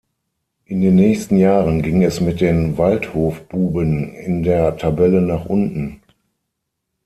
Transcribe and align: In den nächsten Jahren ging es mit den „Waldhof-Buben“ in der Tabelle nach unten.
In 0.65 0.81
den 0.81 0.95
nächsten 0.95 1.37
Jahren 1.37 1.83
ging 1.83 2.01
es 2.03 2.21
mit 2.21 2.41
den 2.41 2.75
„Waldhof-Buben“ 2.79 4.15
in 4.15 4.41
der 4.41 4.75
Tabelle 4.75 5.21
nach 5.21 5.45
unten. 5.45 6.01